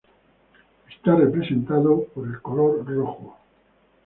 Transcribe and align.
Está 0.89 1.13
representado 1.15 2.05
por 2.05 2.25
el 2.25 2.41
color 2.41 2.83
rojo. 2.87 3.37